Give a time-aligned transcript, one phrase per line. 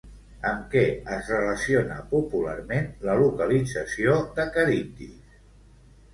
[0.51, 0.81] Amb què
[1.17, 5.39] es relaciona, popularment, la localització de Caribdis?